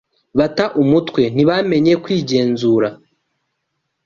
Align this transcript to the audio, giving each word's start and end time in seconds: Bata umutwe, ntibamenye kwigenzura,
Bata 0.37 0.65
umutwe, 0.81 1.21
ntibamenye 1.33 1.93
kwigenzura, 2.03 2.89